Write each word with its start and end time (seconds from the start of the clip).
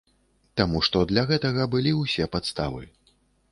Таму 0.61 0.81
што 0.87 1.03
для 1.11 1.25
гэтага 1.33 1.69
былі 1.75 1.93
ўсе 2.01 2.29
падставы. 2.37 2.83